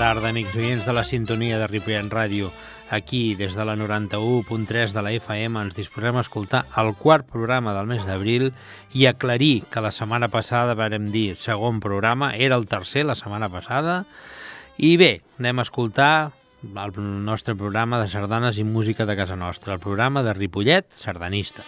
tarda, 0.00 0.30
amics 0.30 0.54
oients 0.56 0.86
de 0.88 0.92
la 0.96 1.02
sintonia 1.04 1.58
de 1.60 1.66
Ripollet 1.68 2.06
Ràdio. 2.08 2.48
Aquí, 2.88 3.34
des 3.36 3.52
de 3.52 3.64
la 3.68 3.74
91.3 3.76 4.94
de 4.96 5.02
la 5.04 5.12
FM, 5.12 5.60
ens 5.60 5.76
disposem 5.76 6.16
a 6.16 6.22
escoltar 6.24 6.62
el 6.80 6.94
quart 6.96 7.28
programa 7.28 7.74
del 7.76 7.90
mes 7.90 8.06
d'abril 8.08 8.46
i 8.96 9.04
aclarir 9.10 9.66
que 9.68 9.82
la 9.84 9.92
setmana 9.92 10.30
passada 10.32 10.78
vàrem 10.78 11.10
dir 11.12 11.36
segon 11.36 11.82
programa, 11.84 12.32
era 12.32 12.56
el 12.56 12.64
tercer 12.64 13.04
la 13.04 13.18
setmana 13.18 13.50
passada, 13.52 14.06
i 14.80 14.96
bé, 14.96 15.18
anem 15.36 15.60
a 15.60 15.68
escoltar 15.68 16.32
el 16.64 16.96
nostre 17.26 17.52
programa 17.52 18.00
de 18.00 18.08
sardanes 18.08 18.56
i 18.56 18.64
música 18.64 19.04
de 19.04 19.20
casa 19.20 19.36
nostra, 19.36 19.76
el 19.76 19.84
programa 19.84 20.24
de 20.24 20.32
Ripollet 20.32 20.88
Sardanista. 20.96 21.66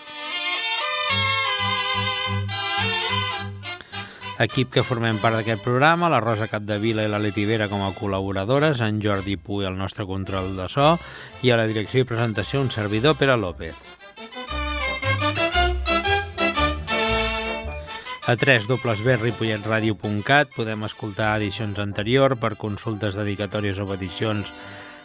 Equip 4.40 4.70
que 4.72 4.80
formem 4.82 5.18
part 5.20 5.36
d'aquest 5.36 5.60
programa, 5.60 6.08
la 6.08 6.20
Rosa 6.24 6.48
Capdevila 6.48 7.04
i 7.04 7.08
la 7.12 7.20
Letivera 7.20 7.68
com 7.68 7.84
a 7.84 7.92
col·laboradores, 7.92 8.80
en 8.80 8.96
Jordi 9.04 9.36
Puy 9.36 9.68
el 9.68 9.76
nostre 9.76 10.08
control 10.08 10.56
de 10.56 10.72
so 10.72 10.96
i 11.44 11.52
a 11.52 11.60
la 11.60 11.68
direcció 11.68 12.00
i 12.00 12.08
presentació 12.08 12.64
un 12.64 12.72
servidor, 12.72 13.20
Pere 13.20 13.36
López. 13.36 13.76
A 18.22 18.38
www.ripolletradio.cat 18.38 20.54
podem 20.56 20.86
escoltar 20.86 21.34
edicions 21.36 21.78
anteriors 21.82 22.38
per 22.40 22.56
consultes, 22.56 23.12
dedicatòries 23.18 23.78
o 23.82 23.86
peticions 23.90 24.46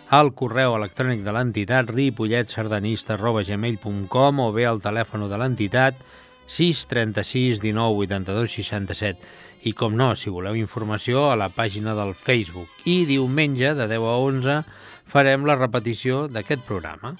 al 0.08 0.32
correu 0.38 0.76
electrònic 0.78 1.26
de 1.26 1.32
l'entitat 1.36 1.90
ripolletsardanista.gmail.com 1.92 4.40
o 4.40 4.52
bé 4.56 4.66
al 4.70 4.80
telèfon 4.80 5.28
de 5.28 5.38
l'entitat 5.42 6.00
6 6.00 6.27
36 6.48 7.60
19 7.62 8.04
82 8.08 8.56
67 8.56 9.20
i 9.68 9.74
com 9.74 9.96
no, 10.00 10.14
si 10.16 10.32
voleu 10.32 10.56
informació 10.56 11.28
a 11.32 11.36
la 11.36 11.50
pàgina 11.52 11.96
del 11.98 12.14
Facebook. 12.16 12.70
I 12.86 13.06
diumenge 13.10 13.74
de 13.76 13.88
10 13.90 14.06
a 14.08 14.16
11 14.24 14.62
farem 15.08 15.46
la 15.48 15.58
repetició 15.60 16.28
d'aquest 16.32 16.64
programa. 16.68 17.16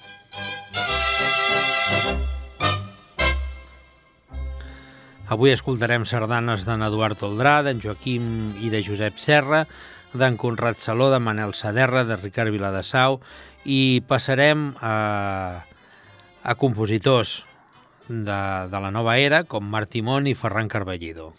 Avui 5.28 5.52
escoltarem 5.52 6.06
sardanes 6.08 6.64
d'en 6.64 6.80
Eduard 6.86 7.18
Toldrà, 7.20 7.58
d'en 7.60 7.82
Joaquim 7.84 8.54
i 8.64 8.70
de 8.72 8.80
Josep 8.80 9.18
Serra, 9.20 9.66
d'en 10.16 10.38
Conrad 10.40 10.80
Saló, 10.80 11.10
de 11.12 11.18
Manel 11.20 11.52
Saderra, 11.52 12.06
de 12.08 12.16
Ricard 12.16 12.54
Viladasau 12.54 13.20
i 13.68 14.00
passarem 14.08 14.70
a, 14.80 14.94
a 16.40 16.54
compositors 16.56 17.42
de, 18.08 18.40
de 18.72 18.80
la 18.80 18.90
nova 18.90 19.18
era 19.20 19.44
com 19.44 19.64
Martimón 19.64 20.26
i 20.26 20.34
Ferran 20.34 20.68
Carballido. 20.72 21.30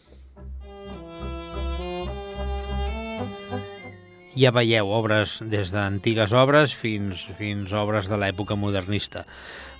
Ja 4.39 4.53
veieu 4.56 4.88
obres 4.94 5.40
des 5.42 5.73
d'antigues 5.73 6.31
obres 6.38 6.75
fins, 6.78 7.25
fins 7.40 7.73
obres 7.75 8.08
de 8.08 8.20
l'època 8.22 8.56
modernista. 8.56 9.25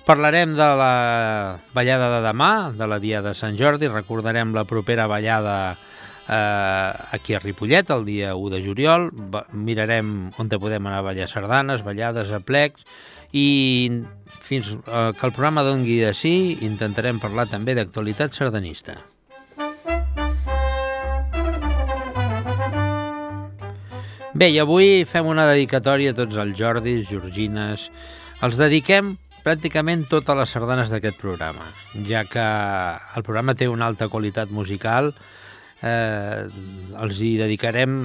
Parlarem 0.04 0.56
de 0.58 0.66
la 0.80 1.60
ballada 1.72 2.10
de 2.16 2.20
demà, 2.26 2.52
de 2.74 2.88
la 2.88 2.98
dia 2.98 3.22
de 3.22 3.34
Sant 3.38 3.56
Jordi, 3.56 3.88
recordarem 3.88 4.52
la 4.56 4.66
propera 4.66 5.06
ballada 5.06 5.76
eh, 6.26 6.92
aquí 7.12 7.34
a 7.34 7.40
Ripollet, 7.40 7.90
el 7.90 8.04
dia 8.04 8.34
1 8.34 8.50
de 8.50 8.62
juliol, 8.64 9.10
mirarem 9.52 10.30
on 10.38 10.50
te 10.50 10.58
podem 10.58 10.86
anar 10.86 11.02
a 11.02 11.06
ballar 11.10 11.28
sardanes, 11.30 11.84
ballades, 11.86 12.32
aplecs, 12.34 12.86
i 13.32 13.90
fins 14.46 14.72
eh, 14.74 15.10
que 15.14 15.26
el 15.26 15.32
programa 15.32 15.62
dongui 15.66 16.00
de 16.02 16.12
sí 16.16 16.34
intentarem 16.66 17.20
parlar 17.22 17.46
també 17.50 17.76
d'actualitat 17.78 18.34
sardanista. 18.34 18.98
Bé, 24.30 24.46
i 24.54 24.60
avui 24.62 25.02
fem 25.04 25.26
una 25.26 25.44
dedicatòria 25.50 26.14
a 26.14 26.16
tots 26.16 26.38
els 26.40 26.56
Jordis, 26.58 27.06
Georgines... 27.10 27.90
Els 28.40 28.54
dediquem 28.56 29.10
pràcticament 29.44 30.06
totes 30.08 30.38
les 30.38 30.52
sardanes 30.54 30.88
d'aquest 30.88 31.18
programa, 31.20 31.66
ja 32.08 32.22
que 32.24 32.44
el 33.18 33.24
programa 33.26 33.52
té 33.52 33.68
una 33.68 33.84
alta 33.90 34.08
qualitat 34.08 34.48
musical, 34.48 35.10
eh, 35.84 36.46
els 37.04 37.20
hi 37.20 37.34
dedicarem 37.36 37.98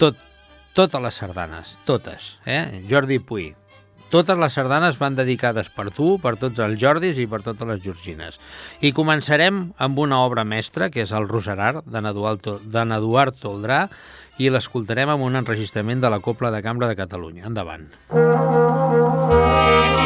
tot, 0.00 0.16
totes 0.74 1.02
les 1.02 1.14
sardanes, 1.22 1.76
totes. 1.86 2.36
Eh? 2.46 2.82
Jordi 2.90 3.18
Puy, 3.18 3.50
totes 4.10 4.38
les 4.38 4.52
sardanes 4.52 4.98
van 4.98 5.14
dedicades 5.14 5.68
per 5.70 5.90
tu, 5.94 6.16
per 6.22 6.34
tots 6.40 6.58
els 6.62 6.80
Jordis 6.82 7.18
i 7.22 7.28
per 7.30 7.42
totes 7.46 7.68
les 7.68 7.82
Georgines. 7.84 8.40
I 8.82 8.90
començarem 8.96 9.68
amb 9.78 10.02
una 10.02 10.18
obra 10.26 10.42
mestra, 10.44 10.90
que 10.90 11.04
és 11.06 11.12
el 11.14 11.28
Roserar, 11.30 11.84
d'en 11.86 12.10
Eduard, 12.10 13.38
Toldrà, 13.38 13.84
i 14.40 14.50
l'escoltarem 14.50 15.14
amb 15.14 15.22
un 15.22 15.38
enregistrament 15.38 16.02
de 16.02 16.10
la 16.10 16.18
Copla 16.24 16.50
de 16.50 16.62
Cambra 16.64 16.90
de 16.90 16.98
Catalunya. 16.98 17.46
Endavant. 17.46 17.86
Música 18.10 19.99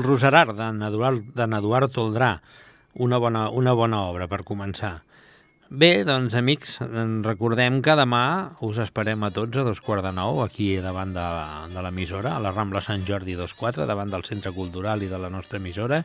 El 0.00 0.06
Roserar, 0.06 0.54
d'en 0.56 0.80
Eduard, 0.80 1.92
Toldrà, 1.92 2.30
una 3.04 3.18
bona, 3.20 3.50
una 3.52 3.74
bona 3.76 3.98
obra 4.08 4.26
per 4.30 4.40
començar. 4.48 4.94
Bé, 5.68 5.90
doncs, 6.08 6.32
amics, 6.40 6.78
recordem 7.26 7.82
que 7.84 7.94
demà 8.00 8.22
us 8.66 8.80
esperem 8.80 9.26
a 9.26 9.30
tots 9.30 9.60
a 9.60 9.64
dos 9.66 9.82
quarts 9.84 10.06
de 10.06 10.12
nou, 10.16 10.40
aquí 10.42 10.70
davant 10.80 11.12
de, 11.12 11.26
de 11.74 11.82
l'emissora, 11.84 12.32
a 12.32 12.40
la 12.42 12.54
Rambla 12.54 12.80
Sant 12.82 13.04
Jordi 13.06 13.36
24, 13.36 13.84
davant 13.86 14.08
del 14.10 14.24
Centre 14.24 14.54
Cultural 14.56 15.04
i 15.04 15.10
de 15.10 15.20
la 15.20 15.30
nostra 15.30 15.60
emissora, 15.60 16.00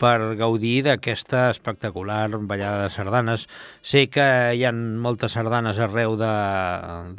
per 0.00 0.32
gaudir 0.40 0.78
d'aquesta 0.86 1.50
espectacular 1.52 2.22
ballada 2.48 2.86
de 2.86 2.94
sardanes. 2.94 3.44
Sé 3.84 4.06
que 4.08 4.24
hi 4.56 4.64
ha 4.64 4.72
moltes 4.72 5.36
sardanes 5.36 5.78
arreu 5.78 6.16
de, 6.16 6.32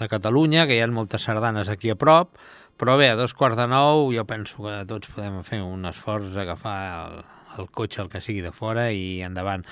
de 0.01 0.09
Catalunya, 0.09 0.65
que 0.65 0.79
hi 0.79 0.81
ha 0.81 0.89
moltes 0.89 1.29
sardanes 1.29 1.69
aquí 1.69 1.93
a 1.93 1.99
prop, 2.07 2.33
però 2.79 2.97
bé, 2.99 3.11
a 3.11 3.19
dos 3.19 3.35
quarts 3.37 3.59
de 3.59 3.67
nou 3.71 4.09
jo 4.15 4.25
penso 4.29 4.63
que 4.63 4.81
tots 4.89 5.11
podem 5.15 5.41
fer 5.47 5.61
un 5.65 5.85
esforç, 5.89 6.31
agafar 6.37 6.79
el, 7.01 7.21
el 7.59 7.69
cotxe, 7.69 8.01
el 8.01 8.09
que 8.09 8.21
sigui 8.23 8.41
de 8.45 8.51
fora 8.55 8.87
i 8.95 9.21
endavant. 9.25 9.65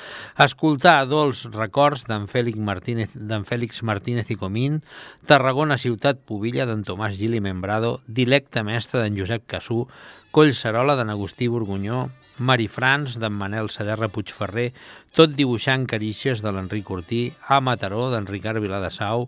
Escoltar 0.46 1.08
dolç 1.10 1.46
records 1.54 2.06
d'en 2.10 2.28
Fèlix 2.32 2.60
Martínez, 2.60 3.16
d'en 3.16 3.46
Fèlix 3.48 3.84
Martínez 3.88 4.30
i 4.34 4.38
Comín, 4.40 4.82
Tarragona 5.30 5.80
ciutat 5.82 6.22
Pobilla 6.28 6.68
d'en 6.70 6.84
Tomàs 6.88 7.18
Gili 7.20 7.42
Membrado, 7.44 8.00
Dilecte 8.08 8.64
mestre 8.68 9.04
d'en 9.04 9.18
Josep 9.18 9.48
Cassú, 9.48 9.86
Collserola 10.36 10.98
d'en 11.00 11.10
Agustí 11.10 11.48
Borgunyó, 11.50 12.08
Marifrans 12.40 13.18
d'en 13.20 13.36
Manel 13.36 13.68
Saderra 13.70 14.08
Puigferrer, 14.08 14.70
tot 15.16 15.36
dibuixant 15.36 15.84
carícies 15.92 16.40
de 16.42 16.54
l'Enric 16.56 16.90
Ortí, 16.96 17.22
a 17.48 17.60
Mataró 17.60 18.08
d'en 18.14 18.28
Ricard 18.30 18.64
Viladasau, 18.64 19.28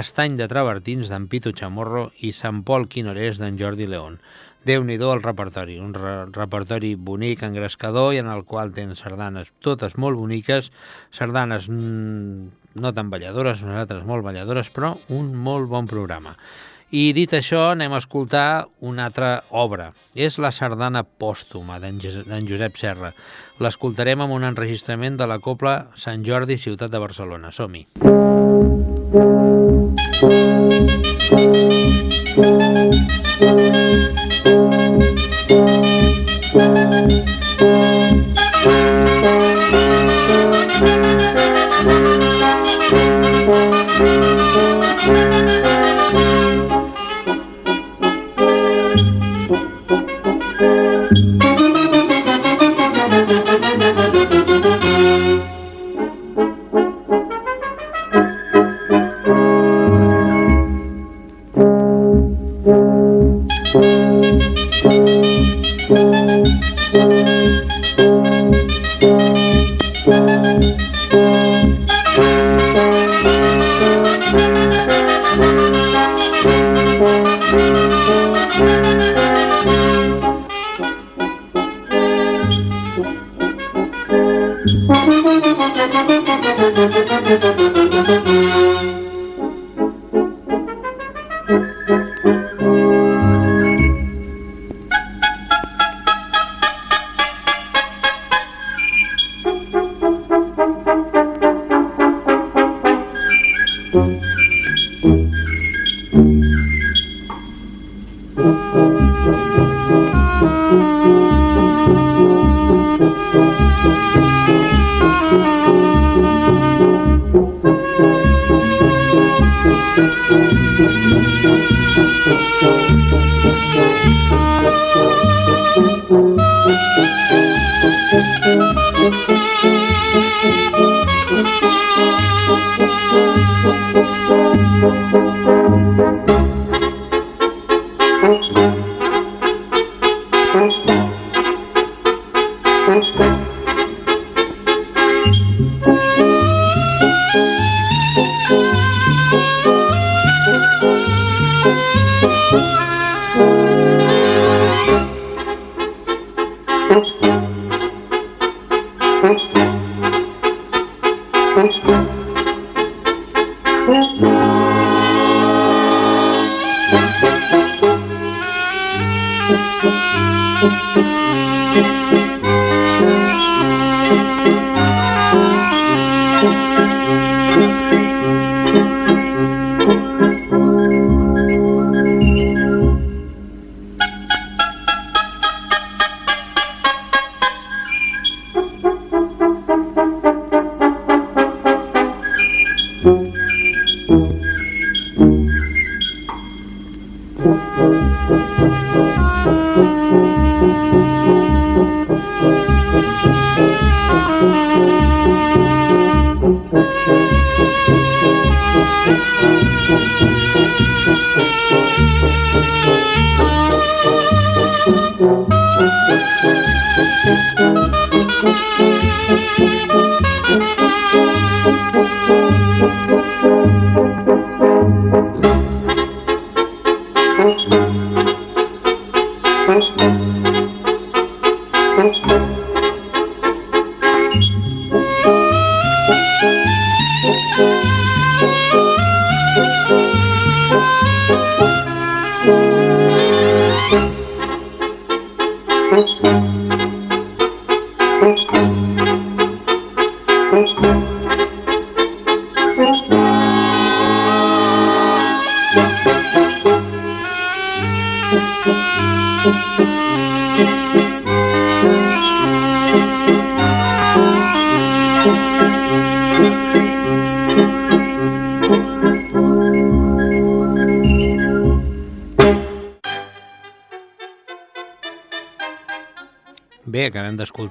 Estany 0.00 0.36
de 0.38 0.46
Travertins 0.46 1.08
d'en 1.10 1.26
Pito 1.32 1.54
Chamorro 1.56 2.10
i 2.20 2.34
Sant 2.36 2.60
Pol 2.68 2.86
Quinorés 2.92 3.40
d'en 3.40 3.58
Jordi 3.58 3.88
León. 3.88 4.20
déu 4.60 4.82
nhi 4.84 4.98
el 5.00 5.22
repertori, 5.22 5.78
un 5.80 5.94
re 5.94 6.26
repertori 6.36 6.94
bonic, 6.94 7.42
engrescador 7.42 8.12
i 8.12 8.18
en 8.20 8.26
el 8.28 8.44
qual 8.44 8.74
tens 8.76 9.00
sardanes 9.00 9.48
totes 9.64 9.96
molt 9.96 10.18
boniques, 10.18 10.70
sardanes 11.10 11.68
mm, 11.68 12.48
no 12.74 12.92
tan 12.92 13.08
balladores, 13.08 13.62
nosaltres 13.62 14.04
molt 14.04 14.22
balladores, 14.22 14.68
però 14.68 14.98
un 15.08 15.32
molt 15.34 15.66
bon 15.68 15.88
programa. 15.88 16.36
I 16.90 17.12
dit 17.14 17.30
això, 17.36 17.70
anem 17.70 17.92
a 17.94 18.00
escoltar 18.02 18.66
una 18.82 19.04
altra 19.06 19.44
obra. 19.50 19.92
És 20.14 20.40
la 20.42 20.50
sardana 20.50 21.04
pòstuma 21.04 21.78
d'en 21.78 22.00
Josep 22.48 22.80
Serra. 22.80 23.12
L'escoltarem 23.62 24.24
amb 24.24 24.34
un 24.34 24.48
enregistrament 24.48 25.18
de 25.20 25.28
la 25.30 25.38
Copla 25.38 25.92
Sant 25.94 26.26
Jordi, 26.26 26.58
ciutat 26.58 26.90
de 26.90 26.98
Barcelona. 26.98 27.52
Som-hi. 27.54 27.86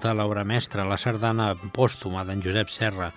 D'escoltar 0.10 0.16
l'obra 0.16 0.44
mestra, 0.44 0.86
la 0.86 0.98
sardana 0.98 1.54
pòstuma 1.74 2.26
d'en 2.26 2.42
Josep 2.42 2.70
Serra, 2.70 3.12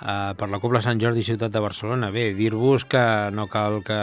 eh, 0.00 0.32
per 0.34 0.48
la 0.48 0.58
Cobla 0.60 0.80
Sant 0.80 0.98
Jordi 1.00 1.22
Ciutat 1.22 1.52
de 1.52 1.60
Barcelona. 1.60 2.10
Bé, 2.10 2.32
dir-vos 2.34 2.84
que 2.84 3.30
no 3.32 3.48
cal 3.48 3.82
que 3.84 3.98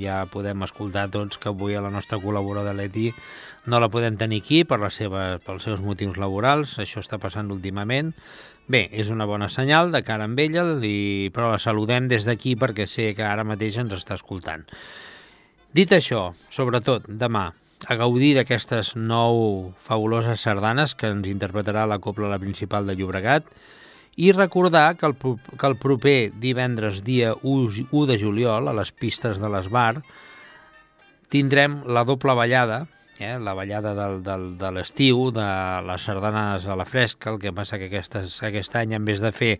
ja 0.00 0.26
podem 0.26 0.62
escoltar 0.64 1.10
tots 1.10 1.38
que 1.38 1.48
avui 1.48 1.76
a 1.76 1.82
la 1.82 1.90
nostra 1.90 2.18
col·laboradora 2.18 2.74
Leti 2.74 3.12
no 3.66 3.78
la 3.78 3.88
podem 3.88 4.16
tenir 4.16 4.42
aquí 4.42 4.64
per 4.64 4.80
la 4.80 4.90
seva, 4.90 5.38
pels 5.38 5.62
seus 5.62 5.80
motius 5.80 6.18
laborals, 6.18 6.78
això 6.78 7.00
està 7.00 7.18
passant 7.18 7.50
últimament. 7.50 8.12
Bé, 8.66 8.88
és 8.92 9.10
una 9.10 9.26
bona 9.26 9.48
senyal 9.48 9.92
de 9.92 10.02
cara 10.02 10.24
amb 10.24 10.38
ella, 10.40 10.64
i, 10.82 11.30
però 11.32 11.52
la 11.52 11.58
saludem 11.58 12.08
des 12.08 12.24
d'aquí 12.24 12.56
perquè 12.56 12.86
sé 12.88 13.12
que 13.14 13.22
ara 13.22 13.44
mateix 13.44 13.76
ens 13.78 13.92
està 13.92 14.16
escoltant. 14.16 14.64
Dit 15.74 15.92
això, 15.92 16.32
sobretot, 16.50 17.06
demà, 17.08 17.52
a 17.88 17.96
gaudir 18.00 18.34
d'aquestes 18.36 18.94
nou 18.96 19.72
fabuloses 19.82 20.42
sardanes 20.44 20.94
que 20.98 21.10
ens 21.12 21.28
interpretarà 21.30 21.86
la 21.86 22.00
Copla 22.02 22.30
la 22.32 22.40
Principal 22.42 22.86
de 22.86 22.96
Llobregat 22.98 23.48
i 24.16 24.30
recordar 24.32 24.96
que 24.96 25.06
el, 25.06 25.16
que 25.18 25.66
el 25.66 25.76
proper 25.80 26.30
divendres 26.40 27.02
dia 27.04 27.34
1, 27.42 27.88
1 27.90 28.06
de 28.10 28.18
juliol 28.20 28.70
a 28.70 28.76
les 28.76 28.92
pistes 28.92 29.40
de 29.42 29.50
l'Esbar 29.50 30.02
tindrem 31.32 31.80
la 31.90 32.04
doble 32.06 32.34
ballada, 32.38 32.84
eh, 33.18 33.38
la 33.38 33.54
ballada 33.54 33.94
del, 33.94 34.20
del, 34.22 34.44
de 34.58 34.70
l'estiu, 34.70 35.30
de 35.34 35.48
les 35.86 36.06
sardanes 36.06 36.66
a 36.66 36.76
la 36.78 36.86
fresca, 36.86 37.32
el 37.32 37.40
que 37.42 37.52
passa 37.52 37.78
que 37.80 37.88
aquestes, 37.90 38.38
aquest 38.46 38.76
any 38.78 38.94
en 38.94 39.04
vez 39.04 39.22
de 39.22 39.32
fer 39.34 39.56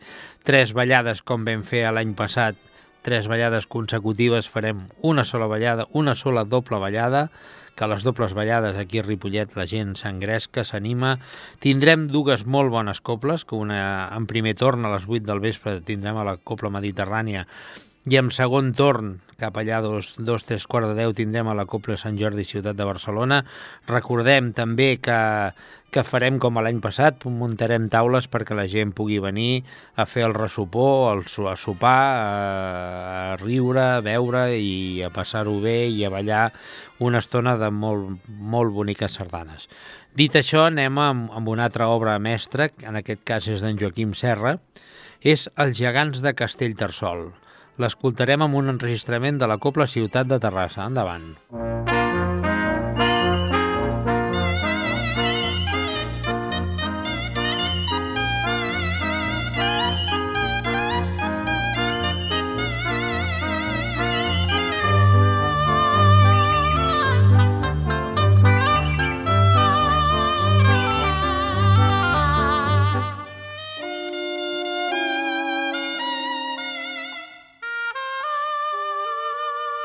tres 0.47 0.75
ballades 0.76 1.23
com 1.23 1.43
vam 1.47 1.66
fer 1.66 1.88
l'any 1.90 2.14
passat, 2.14 2.59
tres 3.04 3.28
ballades 3.28 3.66
consecutives, 3.66 4.49
farem 4.49 4.78
una 5.02 5.26
sola 5.28 5.50
ballada, 5.50 5.88
una 5.93 6.14
sola 6.14 6.47
doble 6.49 6.78
ballada, 6.81 7.28
que 7.75 7.88
les 7.90 8.04
dobles 8.07 8.35
ballades 8.35 8.76
aquí 8.81 9.00
a 9.00 9.07
Ripollet 9.07 9.57
la 9.59 9.66
gent 9.71 9.95
s'engresca, 9.99 10.64
s'anima. 10.64 11.16
Tindrem 11.62 12.09
dues 12.12 12.47
molt 12.47 12.73
bones 12.75 13.00
coples, 13.00 13.45
que 13.45 13.59
una 13.59 14.11
en 14.14 14.28
primer 14.31 14.54
torn 14.59 14.87
a 14.87 14.95
les 14.95 15.09
8 15.09 15.26
del 15.26 15.43
vespre 15.43 15.81
tindrem 15.83 16.21
a 16.21 16.28
la 16.28 16.38
Copla 16.38 16.73
Mediterrània 16.75 17.49
i 18.04 18.19
en 18.21 18.28
segon 18.37 18.75
torn, 18.76 19.14
cap 19.40 19.57
allà 19.57 19.78
dos, 19.81 20.12
dos 20.21 20.45
tres 20.45 20.66
quarts 20.69 20.90
de 20.90 20.97
deu, 20.99 21.14
tindrem 21.16 21.49
a 21.49 21.54
la 21.57 21.64
Copla 21.64 21.97
Sant 21.97 22.19
Jordi 22.21 22.45
Ciutat 22.45 22.76
de 22.76 22.85
Barcelona. 22.85 23.38
Recordem 23.88 24.50
també 24.52 24.99
que, 25.00 25.16
que 25.95 26.03
farem 26.03 26.41
com 26.43 26.59
l'any 26.59 26.81
passat, 26.83 27.23
muntarem 27.31 27.87
taules 27.93 28.27
perquè 28.31 28.57
la 28.59 28.67
gent 28.71 28.91
pugui 28.97 29.21
venir 29.23 29.63
a 29.95 30.07
fer 30.11 30.25
el 30.27 30.35
ressupó, 30.35 31.13
el, 31.13 31.23
a 31.47 31.55
sopar, 31.61 32.01
a, 32.19 33.29
a 33.35 33.37
riure, 33.39 33.85
a 33.99 34.03
beure 34.03 34.49
i 34.59 35.05
a 35.07 35.13
passar-ho 35.15 35.61
bé 35.63 35.85
i 35.87 36.03
a 36.05 36.11
ballar 36.11 36.49
una 36.99 37.23
estona 37.23 37.55
de 37.61 37.71
molt, 37.71 38.27
molt 38.27 38.75
boniques 38.75 39.21
sardanes. 39.21 39.69
Dit 40.15 40.35
això, 40.39 40.67
anem 40.67 40.99
amb, 40.99 41.31
amb 41.35 41.55
una 41.55 41.69
altra 41.71 41.89
obra 41.91 42.19
mestra, 42.19 42.71
en 42.83 42.99
aquest 42.99 43.23
cas 43.27 43.49
és 43.51 43.63
d'en 43.63 43.79
Joaquim 43.79 44.15
Serra, 44.19 44.59
és 45.23 45.49
Els 45.57 45.79
gegants 45.79 46.23
de 46.23 46.35
Castellterçol. 46.37 47.29
L'escoltarem 47.83 48.45
amb 48.45 48.61
un 48.61 48.71
enregistrament 48.77 49.41
de 49.41 49.51
la 49.51 49.59
Copla 49.59 49.91
Ciutat 49.91 50.31
de 50.31 50.39
Terrassa. 50.43 50.87
Endavant. 50.87 51.35
Mm. 51.51 51.94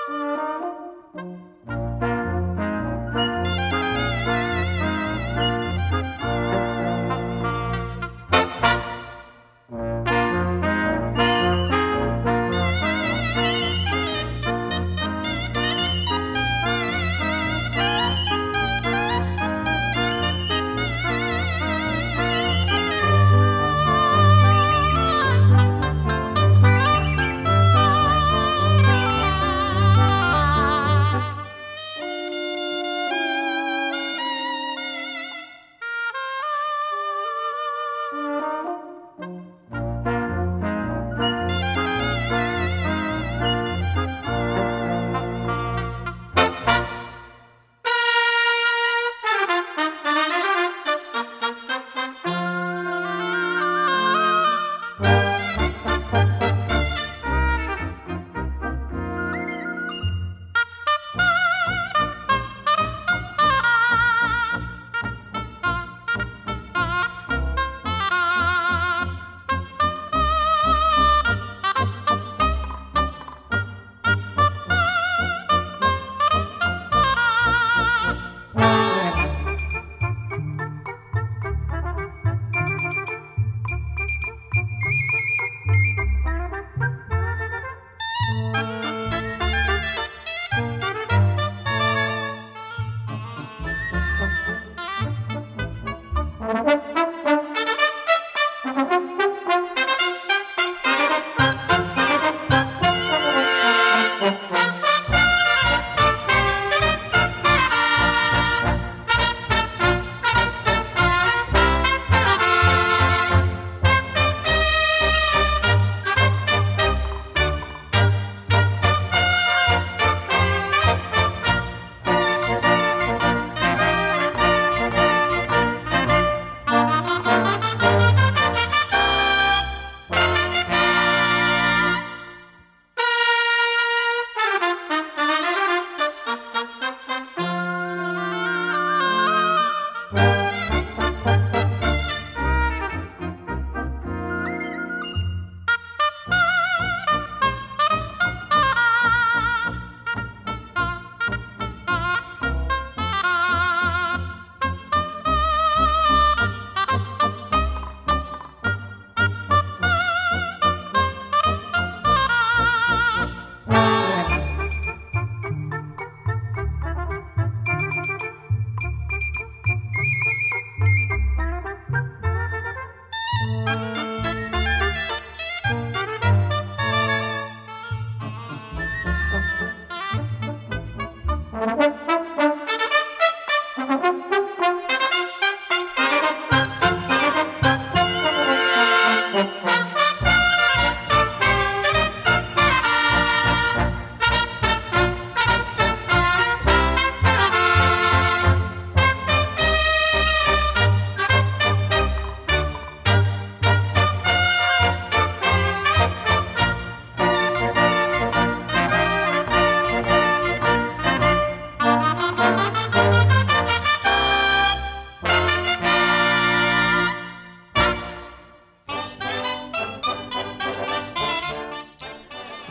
Música 0.10 0.69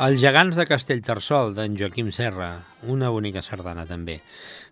Els 0.09 0.23
gegants 0.23 0.57
de 0.57 0.65
Castellterçol, 0.65 1.51
d'en 1.53 1.75
Joaquim 1.77 2.07
Serra, 2.17 2.63
una 2.89 3.11
bonica 3.13 3.43
sardana 3.45 3.83
també. 3.85 4.15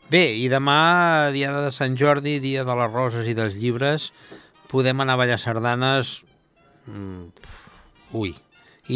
Bé, 0.08 0.22
i 0.40 0.46
demà, 0.48 1.28
dia 1.34 1.50
de 1.52 1.72
Sant 1.74 1.96
Jordi, 2.00 2.38
dia 2.40 2.62
de 2.64 2.76
les 2.78 2.92
roses 2.94 3.28
i 3.28 3.34
dels 3.36 3.58
llibres, 3.60 4.06
podem 4.70 5.02
anar 5.04 5.18
a 5.18 5.20
ballar 5.20 5.36
sardanes, 5.42 6.14
mm, 6.88 7.52
ui, 8.16 8.32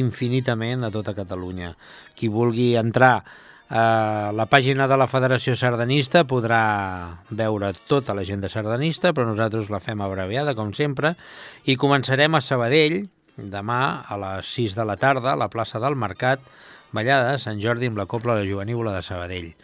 infinitament 0.00 0.86
a 0.86 0.90
tota 0.94 1.12
Catalunya. 1.18 1.74
Qui 2.16 2.32
vulgui 2.32 2.72
entrar 2.76 3.24
a 3.68 4.32
la 4.32 4.46
pàgina 4.48 4.88
de 4.88 4.96
la 4.96 5.10
Federació 5.10 5.52
Sardanista 5.54 6.24
podrà 6.24 7.20
veure 7.28 7.74
tota 7.86 8.14
l'agenda 8.14 8.48
sardanista, 8.48 9.12
però 9.12 9.28
nosaltres 9.28 9.68
la 9.68 9.78
fem 9.84 10.00
abreviada, 10.00 10.54
com 10.54 10.72
sempre, 10.72 11.16
i 11.66 11.76
començarem 11.76 12.34
a 12.34 12.40
Sabadell, 12.40 13.10
demà 13.52 14.04
a 14.06 14.18
les 14.20 14.52
6 14.54 14.76
de 14.76 14.84
la 14.84 14.96
tarda, 15.00 15.32
a 15.32 15.40
la 15.40 15.48
plaça 15.48 15.80
del 15.80 15.96
Mercat, 15.96 16.42
ballada 16.92 17.32
de 17.32 17.38
Sant 17.42 17.60
Jordi 17.62 17.88
amb 17.88 17.98
la 17.98 18.06
Copla 18.06 18.36
de 18.36 18.44
la 18.44 18.92
de 18.92 19.02
Sabadell. 19.02 19.54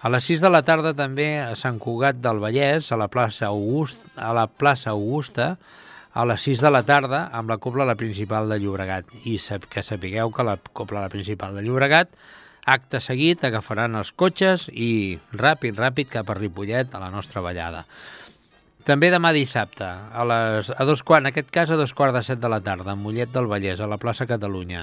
A 0.00 0.08
les 0.08 0.24
6 0.24 0.40
de 0.40 0.48
la 0.48 0.62
tarda 0.62 0.94
també 0.96 1.40
a 1.40 1.54
Sant 1.56 1.78
Cugat 1.78 2.16
del 2.24 2.38
Vallès, 2.40 2.90
a 2.92 2.96
la 2.96 3.08
plaça, 3.08 3.46
August, 3.46 3.98
a 4.16 4.32
la 4.32 4.46
plaça 4.46 4.90
Augusta, 4.90 5.58
a 6.12 6.24
les 6.24 6.40
6 6.40 6.62
de 6.64 6.70
la 6.70 6.82
tarda 6.82 7.28
amb 7.36 7.50
la 7.50 7.58
Copla 7.58 7.84
la 7.84 7.98
Principal 8.00 8.48
de 8.48 8.58
Llobregat. 8.58 9.04
I 9.24 9.36
sap, 9.38 9.66
que 9.68 9.82
sapigueu 9.82 10.32
que 10.32 10.46
la 10.46 10.56
Copla 10.56 11.04
la 11.04 11.12
Principal 11.12 11.54
de 11.54 11.62
Llobregat, 11.62 12.08
acte 12.64 13.00
seguit, 13.00 13.44
agafaran 13.44 13.94
els 13.98 14.12
cotxes 14.12 14.68
i 14.72 15.18
ràpid, 15.36 15.76
ràpid 15.76 16.10
cap 16.16 16.30
a 16.30 16.38
Ripollet, 16.38 16.94
a 16.94 17.02
la 17.02 17.10
nostra 17.12 17.44
ballada. 17.44 17.84
També 18.90 19.06
demà 19.14 19.30
dissabte, 19.30 19.86
a, 19.86 20.22
les, 20.26 20.72
a 20.74 20.84
dos 20.88 21.04
quarts, 21.06 21.22
en 21.22 21.30
aquest 21.30 21.52
cas 21.54 21.70
a 21.70 21.76
dos 21.78 21.92
quarts 21.94 22.16
de 22.16 22.24
set 22.26 22.40
de 22.42 22.48
la 22.50 22.58
tarda, 22.58 22.90
a 22.90 22.98
Mollet 22.98 23.30
del 23.30 23.46
Vallès, 23.46 23.78
a 23.78 23.86
la 23.86 24.00
plaça 24.02 24.26
Catalunya. 24.26 24.80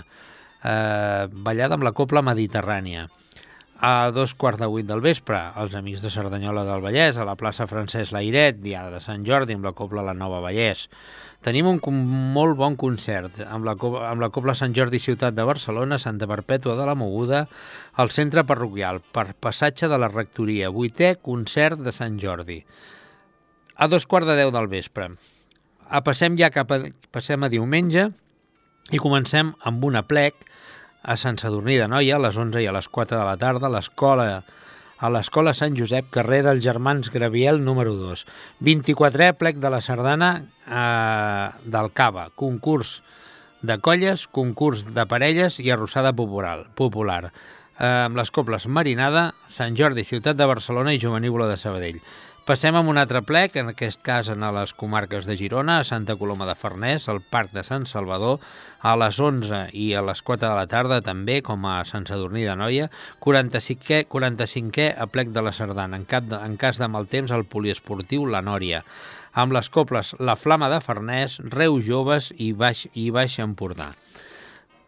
Eh, 0.64 1.28
ballada 1.28 1.76
amb 1.76 1.84
la 1.84 1.92
Copla 1.92 2.24
Mediterrània. 2.24 3.10
A 3.84 3.92
dos 4.16 4.32
quarts 4.32 4.62
de 4.64 4.72
vuit 4.72 4.88
del 4.88 5.04
vespre, 5.04 5.42
els 5.60 5.76
Amics 5.76 6.06
de 6.06 6.14
Cerdanyola 6.14 6.64
del 6.70 6.86
Vallès, 6.88 7.20
a 7.20 7.28
la 7.28 7.36
plaça 7.36 7.68
Francesc 7.68 8.16
Lairet, 8.16 8.64
Diada 8.64 8.96
de 8.96 9.04
Sant 9.04 9.28
Jordi, 9.28 9.60
amb 9.60 9.68
la 9.68 9.76
Copla 9.76 10.08
La 10.08 10.16
Nova 10.16 10.40
Vallès. 10.40 10.88
Tenim 11.44 11.68
un 11.68 11.84
molt 12.32 12.56
bon 12.56 12.80
concert 12.80 13.44
amb 13.44 13.68
la, 13.68 13.76
amb 14.08 14.24
la 14.24 14.32
Copla 14.32 14.56
Sant 14.56 14.72
Jordi 14.72 15.04
Ciutat 15.04 15.36
de 15.36 15.44
Barcelona, 15.44 16.00
Santa 16.00 16.32
Perpètua 16.32 16.80
de 16.80 16.88
la 16.88 16.96
Moguda, 16.96 17.50
al 18.00 18.16
centre 18.16 18.48
parroquial, 18.48 19.04
per 19.04 19.34
passatge 19.36 19.92
de 19.92 20.00
la 20.00 20.08
rectoria, 20.16 20.72
vuitè 20.72 21.18
concert 21.20 21.84
de 21.84 21.92
Sant 21.92 22.24
Jordi. 22.24 22.64
A 23.78 23.88
dos 23.88 24.08
quarts 24.10 24.26
de 24.26 24.34
deu 24.34 24.50
del 24.50 24.68
vespre. 24.72 25.12
A 25.86 26.02
passem 26.02 26.34
ja 26.40 26.50
cap 26.50 26.72
a, 26.74 26.80
passem 27.14 27.44
a 27.46 27.50
diumenge 27.54 28.08
i 28.90 28.98
comencem 28.98 29.54
amb 29.70 29.84
una 29.86 30.02
plec 30.10 30.34
a 31.06 31.14
Sant 31.22 31.38
Sadurní 31.38 31.78
de 31.78 31.86
Noia 31.88 32.18
a 32.18 32.24
les 32.26 32.40
11 32.42 32.64
i 32.64 32.68
a 32.68 32.74
les 32.74 32.90
4 32.90 33.20
de 33.20 33.26
la 33.28 33.38
tarda 33.38 33.70
a 33.70 33.76
l'escola 33.78 34.28
a 34.98 35.12
l'Escola 35.14 35.54
Sant 35.54 35.76
Josep, 35.78 36.08
carrer 36.10 36.40
dels 36.42 36.64
Germans 36.66 37.12
Graviel, 37.14 37.60
número 37.62 37.94
2. 37.94 38.24
24è 38.66 39.36
plec 39.38 39.60
de 39.62 39.70
la 39.70 39.78
sardana 39.86 40.32
eh, 40.42 41.50
del 41.70 41.92
Cava, 41.94 42.32
concurs 42.34 42.96
de 43.62 43.78
colles, 43.78 44.26
concurs 44.34 44.88
de 44.96 45.06
parelles 45.06 45.60
i 45.62 45.70
arrossada 45.70 46.16
popular. 46.18 46.66
popular 46.74 47.28
eh, 47.28 47.86
amb 47.86 48.18
les 48.18 48.34
coples 48.34 48.66
Marinada, 48.66 49.32
Sant 49.50 49.78
Jordi, 49.78 50.04
Ciutat 50.04 50.38
de 50.38 50.50
Barcelona 50.50 50.94
i 50.94 51.02
Juvenívola 51.02 51.48
de 51.52 51.58
Sabadell. 51.62 52.02
Passem 52.48 52.78
amb 52.80 52.88
un 52.88 52.96
altre 52.96 53.20
plec, 53.28 53.58
en 53.60 53.74
aquest 53.74 54.00
cas 54.08 54.30
en 54.32 54.46
les 54.56 54.72
comarques 54.72 55.26
de 55.28 55.36
Girona, 55.36 55.82
a 55.82 55.84
Santa 55.84 56.14
Coloma 56.16 56.46
de 56.48 56.54
Farners, 56.56 57.10
al 57.12 57.20
Parc 57.20 57.52
de 57.52 57.60
Sant 57.68 57.84
Salvador, 57.90 58.38
a 58.80 58.94
les 58.96 59.20
11 59.20 59.60
i 59.76 59.90
a 59.92 60.04
les 60.08 60.22
4 60.24 60.46
de 60.46 60.54
la 60.56 60.64
tarda 60.72 61.02
també, 61.04 61.42
com 61.44 61.66
a 61.68 61.82
Sant 61.90 62.08
Sadurní 62.08 62.46
de 62.48 62.56
Noia, 62.56 62.88
45è, 63.20 64.06
45è 64.08 64.88
a 64.96 65.10
plec 65.12 65.36
de 65.36 65.44
la 65.44 65.52
Sardana, 65.52 66.00
en, 66.00 66.08
cap 66.08 66.32
de, 66.32 66.40
en 66.40 66.56
cas 66.56 66.80
de 66.80 66.88
mal 66.88 67.12
temps 67.12 67.36
al 67.36 67.44
poliesportiu 67.44 68.24
La 68.32 68.40
Nòria, 68.40 68.80
amb 69.36 69.52
les 69.52 69.68
coples 69.68 70.16
La 70.24 70.40
Flama 70.40 70.72
de 70.72 70.80
Farners, 70.80 71.42
Reus 71.52 71.84
Joves 71.84 72.32
i 72.32 72.54
Baix, 72.56 72.88
i 72.96 73.10
Baix 73.12 73.42
Empordà. 73.44 73.92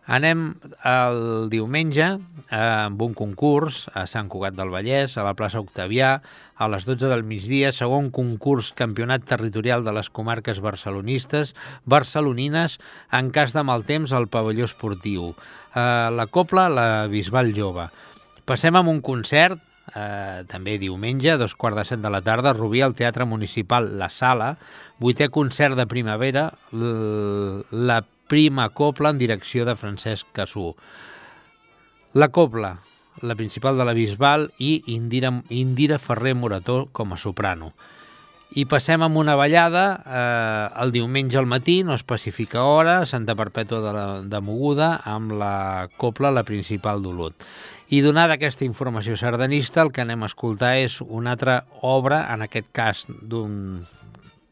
Anem 0.10 0.56
el 0.90 1.50
diumenge 1.54 2.06
eh, 2.10 2.58
amb 2.58 3.02
un 3.06 3.14
concurs 3.14 3.84
a 3.94 4.08
Sant 4.10 4.26
Cugat 4.34 4.56
del 4.58 4.72
Vallès, 4.74 5.14
a 5.22 5.26
la 5.28 5.36
plaça 5.38 5.62
Octavià, 5.62 6.16
a 6.58 6.70
les 6.74 6.88
12 6.88 7.12
del 7.12 7.22
migdia, 7.30 7.70
segon 7.70 8.10
concurs 8.10 8.72
campionat 8.74 9.28
territorial 9.30 9.86
de 9.86 9.94
les 9.94 10.10
comarques 10.10 10.64
barcelonistes, 10.66 11.54
barcelonines, 11.86 12.80
en 13.14 13.30
cas 13.30 13.54
de 13.54 13.62
mal 13.62 13.86
temps 13.86 14.10
al 14.10 14.26
pavelló 14.34 14.66
esportiu. 14.66 15.36
Eh, 15.78 16.10
la 16.10 16.26
Copla, 16.26 16.66
la 16.74 16.90
Bisbal 17.06 17.54
Jove. 17.54 17.92
Passem 18.50 18.82
amb 18.82 18.90
un 18.90 19.06
concert, 19.06 19.62
eh, 19.94 20.42
també 20.50 20.80
diumenge, 20.82 21.36
a 21.36 21.38
dos 21.38 21.54
quarts 21.54 21.84
de 21.84 21.90
set 21.94 22.02
de 22.02 22.10
la 22.10 22.26
tarda, 22.26 22.58
Rubí, 22.58 22.82
al 22.82 22.98
Teatre 22.98 23.30
Municipal 23.30 23.94
La 24.02 24.10
Sala, 24.10 24.56
vuitè 24.98 25.30
concert 25.30 25.78
de 25.78 25.86
primavera, 25.86 26.50
la 26.74 28.02
prima 28.30 28.70
copla 28.70 29.10
en 29.10 29.18
direcció 29.18 29.66
de 29.66 29.76
Francesc 29.76 30.30
Cassú. 30.32 30.76
La 32.14 32.30
copla, 32.30 32.78
la 33.22 33.36
principal 33.36 33.78
de 33.78 33.86
la 33.86 33.94
Bisbal 33.98 34.52
i 34.58 34.84
Indira, 34.94 35.34
Indira 35.50 35.98
Ferrer 36.00 36.36
Morató 36.38 36.88
com 36.94 37.14
a 37.14 37.18
soprano. 37.18 37.74
I 38.58 38.64
passem 38.66 39.04
amb 39.06 39.18
una 39.22 39.36
ballada 39.38 39.84
eh, 40.02 40.82
el 40.82 40.94
diumenge 40.94 41.38
al 41.38 41.50
matí, 41.50 41.84
no 41.86 41.94
especifica 41.94 42.64
hora, 42.66 43.04
Santa 43.06 43.36
Perpètua 43.38 43.82
de, 43.84 43.92
la, 43.94 44.06
de 44.26 44.42
Moguda, 44.42 44.96
amb 45.06 45.36
la 45.38 45.90
copla, 46.02 46.32
la 46.34 46.46
principal 46.46 47.04
d'Olot. 47.06 47.46
I 47.94 48.02
donada 48.06 48.38
aquesta 48.38 48.66
informació 48.66 49.18
sardanista, 49.18 49.82
el 49.82 49.94
que 49.94 50.02
anem 50.06 50.26
a 50.26 50.30
escoltar 50.30 50.76
és 50.82 50.98
una 51.06 51.38
altra 51.38 51.64
obra, 51.82 52.24
en 52.34 52.46
aquest 52.46 52.70
cas 52.74 53.06
d'un 53.10 53.86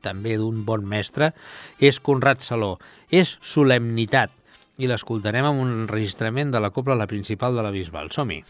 també 0.06 0.38
d'un 0.38 0.64
bon 0.68 0.86
mestre, 0.86 1.32
és 1.80 2.00
Conrad 2.04 2.46
Saló. 2.46 2.76
És 3.10 3.38
Solemnitat, 3.42 4.32
i 4.78 4.90
l'escoltarem 4.90 5.48
amb 5.50 5.64
un 5.64 5.74
enregistrament 5.84 6.54
de 6.54 6.62
la 6.62 6.72
copla 6.76 6.98
la 7.00 7.10
principal 7.10 7.58
de 7.58 7.66
la 7.66 7.74
Bisbal. 7.74 8.14
Som-hi! 8.14 8.44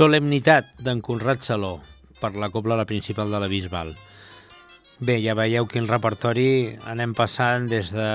Solemnitat 0.00 0.78
d'en 0.80 1.02
Conrad 1.04 1.42
Saló 1.44 1.74
per 2.22 2.30
la 2.40 2.46
Cobla 2.48 2.78
la 2.78 2.86
Principal 2.88 3.28
de 3.28 3.36
la 3.42 3.50
Bisbal. 3.52 3.90
Bé, 4.96 5.18
ja 5.20 5.34
veieu 5.36 5.66
quin 5.68 5.84
repertori 5.90 6.78
anem 6.88 7.12
passant 7.12 7.66
des 7.68 7.90
de 7.92 8.06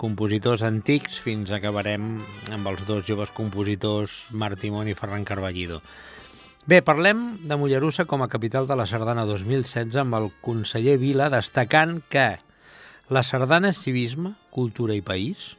compositors 0.00 0.64
antics 0.64 1.18
fins 1.20 1.52
acabarem 1.52 2.06
amb 2.56 2.72
els 2.72 2.86
dos 2.88 3.04
joves 3.04 3.34
compositors 3.36 4.14
Martimón 4.32 4.88
i 4.88 4.96
Ferran 4.96 5.28
Carballido. 5.28 5.82
Bé, 6.64 6.80
parlem 6.80 7.42
de 7.44 7.60
Mollerussa 7.60 8.08
com 8.08 8.24
a 8.24 8.32
capital 8.32 8.64
de 8.64 8.80
la 8.80 8.88
Sardana 8.88 9.28
2016 9.28 10.00
amb 10.00 10.16
el 10.16 10.32
conseller 10.40 10.96
Vila 10.96 11.28
destacant 11.28 11.98
que 12.08 12.30
la 13.12 13.20
sardana 13.20 13.76
és 13.76 13.84
civisme, 13.84 14.32
cultura 14.48 14.96
i 14.96 15.04
país. 15.04 15.58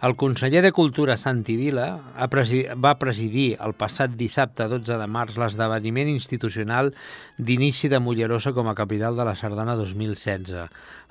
El 0.00 0.14
conseller 0.16 0.62
de 0.64 0.72
Cultura 0.72 1.18
Santi 1.20 1.58
Vila 1.60 1.98
va 2.16 2.92
presidir 2.96 3.48
el 3.60 3.74
passat 3.76 4.14
dissabte 4.16 4.64
12 4.72 4.96
de 4.96 5.08
març 5.16 5.36
l'esdeveniment 5.36 6.08
institucional 6.08 6.88
d'inici 7.36 7.90
de 7.92 8.00
Mollerosa 8.00 8.54
com 8.56 8.70
a 8.70 8.74
capital 8.78 9.20
de 9.20 9.28
la 9.28 9.36
Sardana 9.36 9.74
2016, 9.76 10.56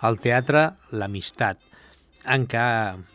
al 0.09 0.17
Teatre 0.25 0.65
L'Amistat, 0.89 1.61
en 2.25 2.49
què 2.49 2.65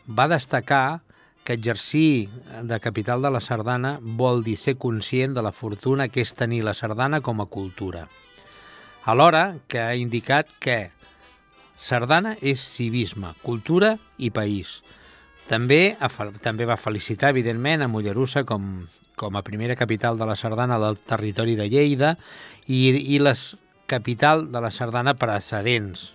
va 0.06 0.30
destacar 0.30 1.02
que 1.42 1.58
exercir 1.58 2.30
de 2.62 2.78
capital 2.78 3.26
de 3.26 3.34
la 3.34 3.42
sardana 3.42 3.96
vol 4.00 4.46
dir 4.46 4.54
ser 4.56 4.78
conscient 4.78 5.34
de 5.34 5.42
la 5.42 5.52
fortuna 5.52 6.06
que 6.06 6.22
és 6.22 6.36
tenir 6.38 6.62
la 6.62 6.78
sardana 6.78 7.18
com 7.20 7.42
a 7.42 7.50
cultura. 7.50 8.06
Alhora 9.04 9.58
que 9.66 9.82
ha 9.82 9.98
indicat 9.98 10.54
que 10.62 10.92
sardana 11.76 12.38
és 12.40 12.62
civisme, 12.62 13.34
cultura 13.42 13.98
i 14.16 14.30
país. 14.30 14.78
També, 15.48 15.96
també 16.42 16.64
va 16.64 16.80
felicitar, 16.80 17.34
evidentment, 17.34 17.84
a 17.84 17.88
Mollerussa 17.90 18.46
com, 18.48 18.86
com 19.20 19.36
a 19.36 19.44
primera 19.44 19.76
capital 19.76 20.16
de 20.18 20.28
la 20.28 20.36
sardana 20.40 20.78
del 20.80 20.96
territori 21.04 21.56
de 21.58 21.68
Lleida 21.68 22.14
i, 22.66 22.88
i 23.14 23.20
les 23.20 23.52
capital 23.86 24.48
de 24.52 24.62
la 24.64 24.72
sardana 24.72 25.14
precedents. 25.20 26.10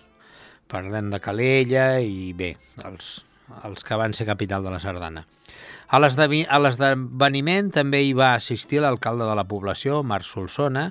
Parlem 0.70 1.10
de 1.10 1.20
Calella 1.22 2.00
i 2.02 2.32
bé, 2.36 2.54
els, 2.86 3.20
els 3.66 3.86
que 3.86 3.98
van 3.98 4.14
ser 4.14 4.26
capital 4.28 4.66
de 4.66 4.74
la 4.74 4.80
Sardana. 4.82 5.24
A 5.90 5.98
l'esdeveniment 5.98 7.72
també 7.74 8.04
hi 8.06 8.12
va 8.14 8.34
assistir 8.36 8.78
l'alcalde 8.82 9.26
de 9.26 9.34
la 9.34 9.46
població, 9.50 10.04
Marc 10.06 10.28
Solsona, 10.28 10.90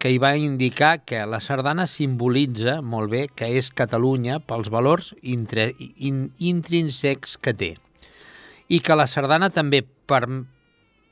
que 0.00 0.08
hi 0.08 0.16
va 0.16 0.32
indicar 0.40 1.02
que 1.04 1.18
la 1.28 1.42
sardana 1.44 1.84
simbolitza 1.84 2.78
molt 2.80 3.12
bé 3.12 3.26
que 3.36 3.50
és 3.60 3.68
Catalunya 3.76 4.38
pels 4.40 4.70
valors 4.72 5.10
intre, 5.20 5.74
in, 5.96 6.30
intrínsecs 6.40 7.36
que 7.36 7.52
té 7.52 7.74
i 8.72 8.78
que 8.80 8.96
la 8.96 9.04
sardana 9.10 9.50
també 9.52 9.82
per, 9.84 10.22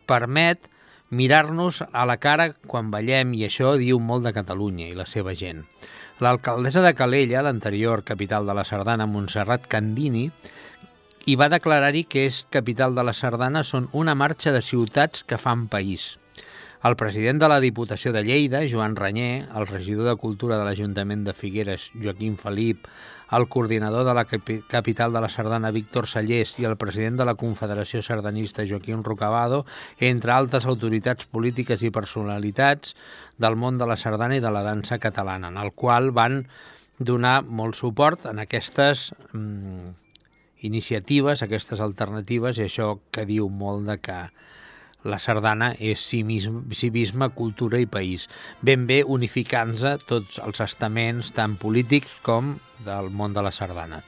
permet 0.09 0.71
mirar-nos 1.11 1.83
a 1.93 2.07
la 2.09 2.17
cara 2.23 2.55
quan 2.67 2.89
ballem 2.95 3.35
i 3.37 3.45
això 3.45 3.75
diu 3.77 4.01
molt 4.01 4.25
de 4.25 4.33
Catalunya 4.37 4.89
i 4.89 4.97
la 4.97 5.05
seva 5.11 5.35
gent. 5.37 5.67
L'alcaldessa 6.25 6.81
de 6.83 6.95
Calella, 6.99 7.43
l'anterior 7.45 8.03
capital 8.09 8.49
de 8.49 8.57
la 8.57 8.65
Sardana, 8.67 9.07
Montserrat 9.07 9.69
Candini, 9.71 10.25
i 11.29 11.37
va 11.37 11.51
declarar-hi 11.53 12.07
que 12.09 12.25
és 12.27 12.41
capital 12.51 12.97
de 12.97 13.05
la 13.05 13.15
Sardana 13.15 13.63
són 13.65 13.91
una 13.93 14.17
marxa 14.19 14.53
de 14.55 14.65
ciutats 14.65 15.23
que 15.29 15.39
fan 15.39 15.69
país. 15.69 16.17
El 16.79 16.95
president 16.95 17.41
de 17.43 17.49
la 17.51 17.59
Diputació 17.59 18.13
de 18.15 18.21
Lleida, 18.23 18.61
Joan 18.71 18.95
Ranyer, 18.95 19.49
el 19.51 19.67
regidor 19.67 20.07
de 20.07 20.15
Cultura 20.15 20.61
de 20.61 20.67
l'Ajuntament 20.67 21.25
de 21.27 21.33
Figueres, 21.35 21.89
Joaquim 21.99 22.37
Felip, 22.39 22.87
el 23.35 23.49
coordinador 23.51 24.07
de 24.07 24.15
la 24.15 24.25
capital 24.25 25.13
de 25.13 25.21
la 25.21 25.29
Sardana, 25.29 25.73
Víctor 25.75 26.07
Sallés, 26.07 26.55
i 26.63 26.69
el 26.71 26.77
president 26.79 27.19
de 27.19 27.27
la 27.27 27.35
Confederació 27.35 27.99
Sardanista, 28.07 28.63
Joaquim 28.63 29.03
Rocabado, 29.03 29.65
entre 29.99 30.33
altres 30.37 30.71
autoritats 30.71 31.27
polítiques 31.27 31.83
i 31.83 31.91
personalitats 31.91 32.95
del 33.43 33.59
món 33.59 33.83
de 33.83 33.91
la 33.91 33.99
sardana 33.99 34.39
i 34.39 34.45
de 34.45 34.55
la 34.55 34.63
dansa 34.63 35.01
catalana, 35.03 35.51
en 35.51 35.59
el 35.59 35.75
qual 35.75 36.13
van 36.15 36.45
donar 36.99 37.43
molt 37.43 37.75
suport 37.75 38.31
en 38.31 38.39
aquestes 38.39 39.11
mm, 39.33 39.97
iniciatives, 40.63 41.43
aquestes 41.43 41.83
alternatives, 41.83 42.63
i 42.63 42.71
això 42.71 43.01
que 43.11 43.27
diu 43.27 43.51
molt 43.51 43.91
de 43.91 43.99
que 43.99 44.21
la 45.05 45.19
sardana 45.23 45.73
és 45.79 46.03
civisme, 46.03 47.29
cultura 47.35 47.79
i 47.79 47.87
país. 47.87 48.29
Ben 48.63 48.87
bé 48.89 49.03
unificant-se 49.07 49.97
tots 50.09 50.41
els 50.43 50.61
estaments, 50.65 51.33
tant 51.37 51.57
polítics 51.61 52.19
com 52.23 52.57
del 52.85 53.11
món 53.11 53.35
de 53.35 53.45
la 53.45 53.53
sardana. 53.55 54.03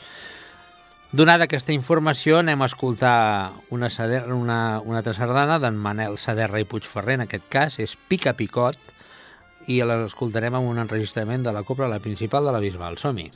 Donada 1.12 1.48
aquesta 1.48 1.74
informació, 1.74 2.38
anem 2.38 2.62
a 2.62 2.68
escoltar 2.70 3.52
una, 3.74 3.88
una, 4.30 4.60
una 4.78 4.98
altra 5.00 5.14
sardana 5.14 5.58
d'en 5.58 5.74
Manel 5.74 6.18
Saderra 6.22 6.62
i 6.62 6.68
Puigferrer, 6.70 7.18
en 7.18 7.26
aquest 7.26 7.48
cas, 7.50 7.78
és 7.82 7.96
Pica 8.08 8.36
Picot, 8.38 8.78
i 9.66 9.82
l'escoltarem 9.82 10.54
amb 10.54 10.70
un 10.70 10.78
enregistrament 10.82 11.42
de 11.46 11.54
la 11.54 11.64
copla, 11.66 11.90
la 11.90 12.02
principal 12.02 12.46
de 12.46 12.54
la 12.54 12.62
Bisbal. 12.62 12.98
Som-hi! 12.98 13.30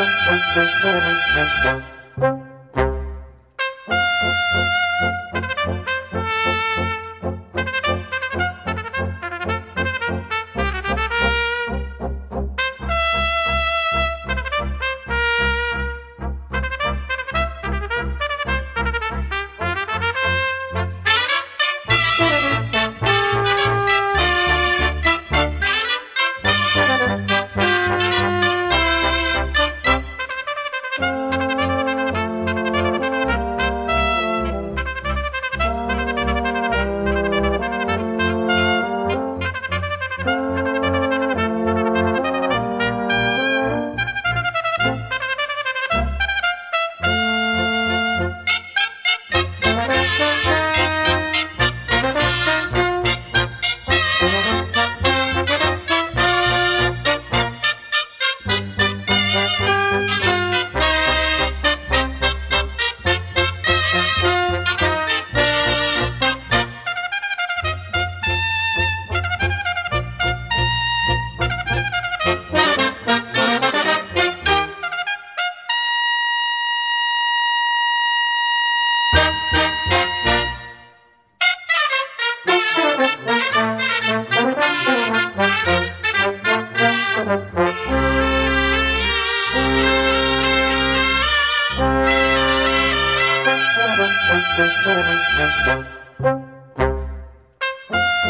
Thank 0.00 1.84
you. 4.64 4.79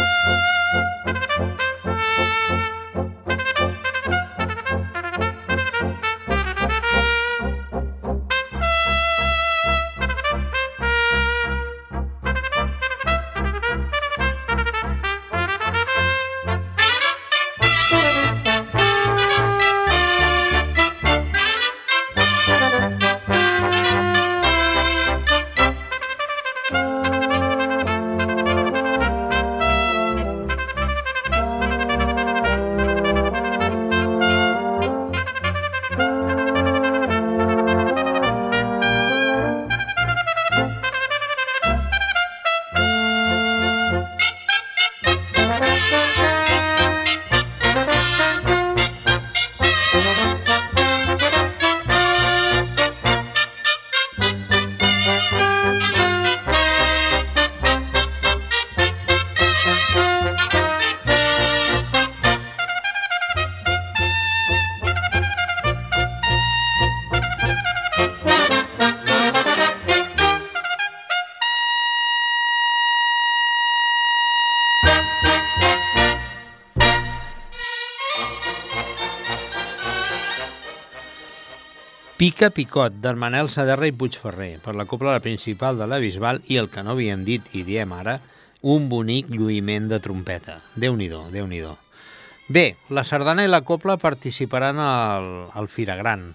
Música 0.00 0.49
Pica 82.21 82.50
Picot, 82.52 82.98
d'en 83.00 83.16
Manel 83.16 83.46
Saderra 83.48 83.87
i 83.88 83.94
Puigferrer, 83.96 84.58
per 84.60 84.75
la 84.77 84.85
Copla 84.85 85.14
Principal 85.25 85.79
de 85.81 85.87
la 85.88 85.96
Bisbal 86.02 86.42
i 86.52 86.58
el 86.60 86.66
que 86.68 86.83
no 86.85 86.92
havíem 86.92 87.23
dit 87.25 87.46
i 87.56 87.62
diem 87.64 87.94
ara, 87.96 88.18
un 88.60 88.90
bonic 88.90 89.31
lluïment 89.33 89.87
de 89.88 89.96
trompeta. 90.04 90.58
Déu-n'hi-do, 90.77 91.23
déu 91.33 91.48
nhi 91.48 91.62
déu 91.64 91.79
Bé, 92.52 92.77
la 92.92 93.06
sardana 93.08 93.46
i 93.46 93.48
la 93.48 93.62
copla 93.64 93.96
participaran 93.96 94.77
al, 94.85 95.31
al 95.56 95.71
Firagran. 95.73 96.35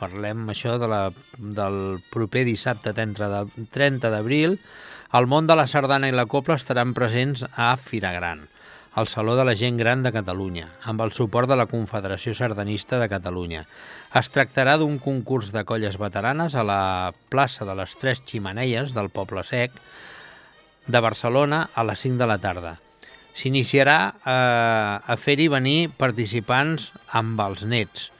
Parlem 0.00 0.48
això 0.48 0.78
de 0.80 0.88
la, 0.88 1.02
del 1.36 2.00
proper 2.08 2.46
dissabte 2.48 2.96
30 2.96 4.08
d'abril. 4.08 4.56
El 5.12 5.28
món 5.28 5.44
de 5.44 5.60
la 5.60 5.68
sardana 5.68 6.08
i 6.08 6.16
la 6.16 6.24
copla 6.24 6.56
estaran 6.56 6.96
presents 6.96 7.44
a 7.52 7.74
Firagran 7.76 8.46
al 8.94 9.08
Saló 9.08 9.34
de 9.34 9.44
la 9.44 9.56
Gent 9.58 9.76
Gran 9.76 10.04
de 10.04 10.12
Catalunya, 10.14 10.68
amb 10.86 11.02
el 11.02 11.10
suport 11.12 11.50
de 11.50 11.56
la 11.58 11.66
Confederació 11.66 12.34
Sardanista 12.38 13.00
de 13.00 13.08
Catalunya. 13.10 13.64
Es 14.14 14.30
tractarà 14.30 14.76
d'un 14.78 15.00
concurs 15.02 15.50
de 15.50 15.64
colles 15.66 15.98
veteranes 15.98 16.54
a 16.54 16.62
la 16.62 17.10
plaça 17.28 17.66
de 17.66 17.74
les 17.74 17.96
Tres 17.98 18.22
Ximaneies 18.22 18.94
del 18.94 19.10
Poble 19.10 19.42
Sec 19.42 19.74
de 20.86 21.00
Barcelona 21.02 21.68
a 21.74 21.82
les 21.82 22.06
5 22.06 22.22
de 22.22 22.30
la 22.30 22.38
tarda. 22.38 22.76
S'iniciarà 23.34 23.98
eh, 24.14 24.32
a 25.02 25.16
fer-hi 25.18 25.50
venir 25.50 25.90
participants 25.98 26.92
amb 27.10 27.40
els 27.42 27.66
nets. 27.66 28.12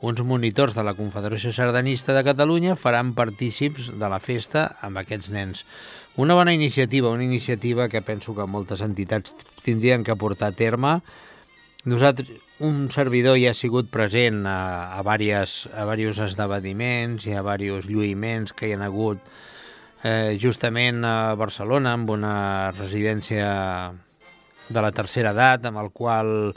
Uns 0.00 0.22
monitors 0.24 0.78
de 0.78 0.84
la 0.86 0.94
Confederació 0.94 1.50
Sardanista 1.52 2.14
de 2.16 2.22
Catalunya 2.24 2.78
faran 2.78 3.10
partícips 3.18 3.90
de 3.98 4.08
la 4.08 4.20
festa 4.22 4.68
amb 4.80 5.02
aquests 5.02 5.34
nens. 5.34 5.66
Una 6.16 6.34
bona 6.34 6.52
iniciativa, 6.52 7.08
una 7.08 7.24
iniciativa 7.24 7.88
que 7.88 8.02
penso 8.02 8.34
que 8.34 8.46
moltes 8.46 8.80
entitats 8.82 9.34
tindrien 9.62 10.02
que 10.02 10.16
portar 10.16 10.50
a 10.50 10.56
terme. 10.58 10.98
Nosaltres, 11.84 12.28
un 12.58 12.90
servidor 12.90 13.38
ja 13.40 13.54
ha 13.54 13.56
sigut 13.56 13.88
present 13.94 14.42
a, 14.44 14.98
a, 14.98 15.16
diverses, 15.16 15.70
a 15.72 15.86
diversos 15.94 16.34
esdeveniments 16.34 17.24
i 17.24 17.32
a 17.32 17.40
diversos 17.40 17.88
lluïments 17.88 18.52
que 18.52 18.68
hi 18.68 18.74
ha 18.74 18.82
hagut 18.84 19.22
eh, 20.02 20.36
justament 20.42 21.04
a 21.06 21.34
Barcelona 21.40 21.94
amb 21.96 22.10
una 22.10 22.34
residència 22.76 23.48
de 24.68 24.82
la 24.82 24.92
tercera 24.92 25.32
edat 25.32 25.64
amb 25.66 25.80
el 25.80 25.90
qual 25.94 26.52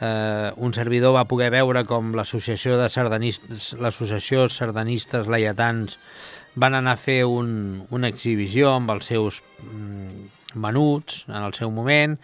eh, 0.00 0.50
un 0.56 0.74
servidor 0.74 1.14
va 1.18 1.28
poder 1.28 1.50
veure 1.54 1.84
com 1.84 2.14
l'associació 2.16 2.78
de 2.80 2.88
sardanistes, 2.88 3.74
l'associació 3.82 4.48
sardanistes 4.48 5.28
laietans 5.30 5.98
van 6.54 6.74
anar 6.76 6.96
a 6.96 7.00
fer 7.00 7.22
un, 7.24 7.82
una 7.90 8.10
exhibició 8.12 8.74
amb 8.74 8.92
els 8.92 9.08
seus 9.08 9.40
mm, 9.62 10.56
menuts 10.60 11.24
en 11.28 11.40
el 11.40 11.54
seu 11.56 11.70
moment 11.72 12.18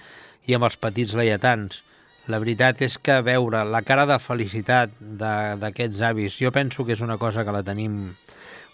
i 0.48 0.56
amb 0.56 0.68
els 0.68 0.76
petits 0.80 1.14
laietans. 1.16 1.82
La 2.28 2.40
veritat 2.42 2.82
és 2.84 2.98
que 3.00 3.20
veure 3.24 3.64
la 3.64 3.80
cara 3.86 4.04
de 4.08 4.18
felicitat 4.20 4.92
d'aquests 5.00 6.02
avis, 6.04 6.36
jo 6.36 6.52
penso 6.52 6.84
que 6.84 6.92
és 6.92 7.04
una 7.04 7.16
cosa 7.16 7.44
que 7.44 7.54
la 7.54 7.64
tenim 7.64 8.16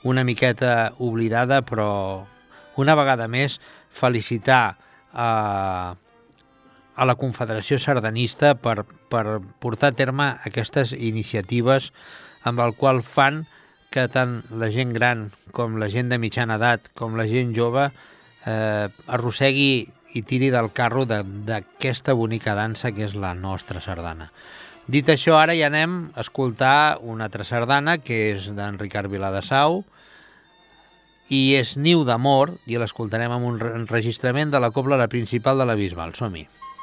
una 0.05 0.25
miqueta 0.27 0.93
oblidada, 0.99 1.63
però 1.63 2.27
una 2.77 2.97
vegada 2.99 3.29
més 3.31 3.61
felicitar 3.95 4.77
a, 5.15 5.29
a 6.95 7.07
la 7.07 7.15
Confederació 7.15 7.79
Sardanista 7.79 8.57
per, 8.59 8.83
per 9.09 9.39
portar 9.63 9.93
a 9.93 9.97
terme 9.97 10.33
aquestes 10.45 10.93
iniciatives 10.93 11.93
amb 12.45 12.61
el 12.61 12.75
qual 12.77 13.05
fan 13.07 13.45
que 13.95 14.09
tant 14.11 14.41
la 14.59 14.73
gent 14.75 14.91
gran 14.97 15.29
com 15.55 15.79
la 15.79 15.87
gent 15.93 16.11
de 16.11 16.19
mitjana 16.19 16.59
edat 16.59 16.91
com 16.99 17.15
la 17.19 17.29
gent 17.31 17.53
jove 17.55 17.87
eh, 17.87 18.89
arrossegui 19.07 19.87
i 20.19 20.23
tiri 20.27 20.51
del 20.51 20.73
carro 20.75 21.05
d'aquesta 21.07 22.15
bonica 22.19 22.57
dansa 22.59 22.91
que 22.95 23.07
és 23.07 23.15
la 23.19 23.33
nostra 23.39 23.83
sardana. 23.83 24.31
Dit 24.91 25.09
això, 25.09 25.39
ara 25.39 25.55
ja 25.57 25.71
anem 25.71 26.11
a 26.13 26.23
escoltar 26.23 26.99
una 27.03 27.31
altra 27.31 27.47
sardana 27.47 27.97
que 28.03 28.35
és 28.35 28.51
d'en 28.55 28.79
Ricard 28.83 29.11
Viladasau 29.11 29.83
i 31.33 31.57
és 31.57 31.79
Niu 31.81 32.05
d'Amor 32.05 32.53
i 32.69 32.77
l'escoltarem 32.79 33.33
amb 33.33 33.49
un 33.49 33.63
enregistrament 33.73 34.53
de 34.53 34.61
la 34.61 34.75
cobla 34.75 35.01
la 35.01 35.09
principal 35.09 35.59
de 35.59 35.71
la 35.71 35.79
Bisbal. 35.79 36.13
Som-hi. 36.19 36.45
Música 36.45 36.74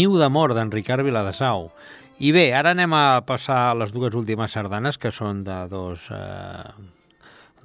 Niu 0.00 0.14
d'amor, 0.16 0.54
d'en 0.56 0.70
Ricard 0.72 1.04
Viladasau. 1.04 1.66
I 2.24 2.30
bé, 2.32 2.46
ara 2.56 2.72
anem 2.72 2.94
a 2.96 3.20
passar 3.28 3.74
les 3.76 3.92
dues 3.92 4.14
últimes 4.16 4.54
sardanes, 4.56 4.96
que 4.96 5.12
són 5.12 5.42
de 5.44 5.56
dos, 5.68 6.06
eh, 6.14 6.72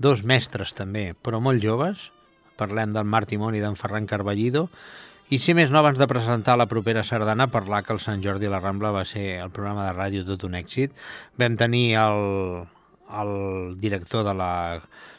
dos 0.03 0.23
mestres 0.27 0.73
també, 0.75 1.13
però 1.15 1.39
molt 1.39 1.63
joves. 1.63 2.09
Parlem 2.59 2.91
del 2.91 3.07
Marc 3.07 3.31
Timón 3.31 3.55
i 3.55 3.63
d'en 3.63 3.79
Ferran 3.79 4.07
Carballido. 4.07 4.65
I 5.31 5.39
si 5.39 5.55
més 5.55 5.71
no, 5.71 5.79
abans 5.79 5.99
de 5.99 6.09
presentar 6.11 6.57
la 6.59 6.67
propera 6.67 7.05
sardana, 7.07 7.47
parlar 7.53 7.85
que 7.85 7.95
el 7.95 8.03
Sant 8.03 8.23
Jordi 8.23 8.49
i 8.49 8.51
la 8.51 8.59
Rambla 8.59 8.91
va 8.91 9.05
ser 9.07 9.39
el 9.39 9.53
programa 9.55 9.87
de 9.87 9.95
ràdio 9.95 10.25
tot 10.27 10.43
un 10.43 10.59
èxit. 10.59 10.91
Vam 11.39 11.55
tenir 11.55 11.85
el, 12.03 12.67
el 13.21 13.33
director 13.79 14.27
de 14.27 14.35
la 14.35 14.51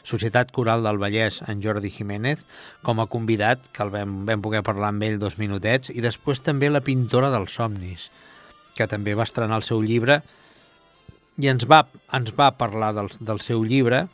Societat 0.07 0.53
Coral 0.55 0.85
del 0.85 0.99
Vallès, 1.01 1.41
en 1.51 1.61
Jordi 1.63 1.91
Jiménez, 1.91 2.43
com 2.85 3.01
a 3.03 3.09
convidat, 3.11 3.65
que 3.75 3.83
el 3.83 3.91
vam, 3.91 4.21
vam 4.29 4.43
poder 4.45 4.63
parlar 4.63 4.93
amb 4.93 5.03
ell 5.03 5.19
dos 5.19 5.35
minutets, 5.41 5.91
i 5.91 6.03
després 6.03 6.39
també 6.45 6.71
la 6.71 6.83
pintora 6.85 7.31
dels 7.33 7.57
somnis, 7.59 8.07
que 8.77 8.87
també 8.87 9.17
va 9.17 9.27
estrenar 9.27 9.59
el 9.59 9.67
seu 9.67 9.83
llibre, 9.83 10.21
i 11.37 11.51
ens 11.51 11.67
va, 11.69 11.83
ens 12.15 12.31
va 12.37 12.53
parlar 12.55 12.93
del, 12.95 13.11
del 13.19 13.43
seu 13.43 13.65
llibre, 13.67 14.05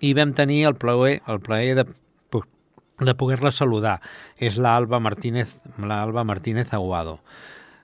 i 0.00 0.14
vam 0.16 0.32
tenir 0.34 0.64
el 0.66 0.76
plaer, 0.80 1.20
el 1.28 1.40
plaer 1.44 1.76
de, 1.78 1.86
de 3.00 3.14
poder-la 3.14 3.52
saludar. 3.52 3.98
És 4.36 4.58
l'Alba 4.58 5.00
Martínez, 5.00 5.54
l'Alba 5.78 6.24
Martínez 6.24 6.72
Aguado. 6.74 7.18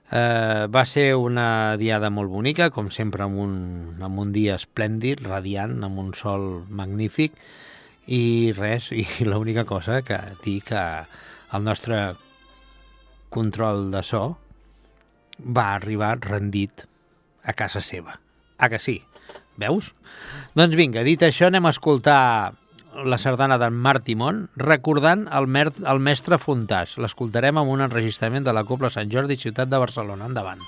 Eh, 0.07 0.67
va 0.71 0.85
ser 0.87 1.15
una 1.19 1.75
diada 1.75 2.09
molt 2.13 2.31
bonica, 2.31 2.69
com 2.71 2.91
sempre, 2.95 3.25
amb 3.25 3.41
un, 3.43 3.55
amb 4.03 4.21
un 4.23 4.31
dia 4.35 4.55
esplèndid, 4.55 5.25
radiant, 5.27 5.81
amb 5.83 5.99
un 5.99 6.13
sol 6.15 6.63
magnífic, 6.69 7.35
i 8.07 8.53
res, 8.55 8.91
i 8.95 9.03
l'única 9.27 9.65
cosa 9.67 10.01
que 10.07 10.19
dir 10.45 10.61
que 10.67 10.83
el 11.53 11.63
nostre 11.63 12.15
control 13.29 13.89
de 13.91 14.03
so 14.07 14.23
va 15.43 15.73
arribar 15.75 16.15
rendit 16.23 16.87
a 17.43 17.53
casa 17.53 17.83
seva. 17.83 18.15
Ah, 18.57 18.69
que 18.71 18.79
sí? 18.79 19.01
Veus? 19.59 19.91
Doncs 20.55 20.75
vinga, 20.77 21.03
dit 21.03 21.21
això, 21.25 21.51
anem 21.51 21.67
a 21.67 21.73
escoltar 21.75 22.53
la 23.05 23.19
sardana 23.21 23.57
d'en 23.61 23.75
Marc 23.75 24.07
Timón, 24.07 24.47
recordant 24.57 25.27
el, 25.29 25.47
mer 25.47 25.67
el 25.69 26.01
mestre 26.01 26.39
Fontàs. 26.41 26.97
L'escoltarem 27.03 27.61
amb 27.61 27.75
un 27.75 27.85
enregistrament 27.85 28.47
de 28.47 28.55
la 28.55 28.65
Copla 28.65 28.93
Sant 28.93 29.13
Jordi, 29.13 29.37
ciutat 29.37 29.69
de 29.69 29.81
Barcelona. 29.85 30.29
Endavant. 30.31 30.63